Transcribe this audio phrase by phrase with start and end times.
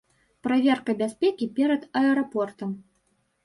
[0.47, 2.77] Праверка бяспекі перад аэрапортам.